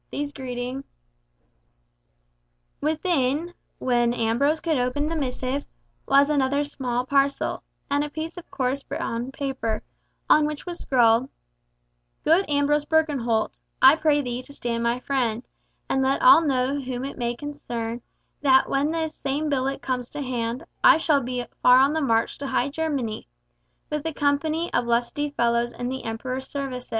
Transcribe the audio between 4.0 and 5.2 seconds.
Ambrose could open the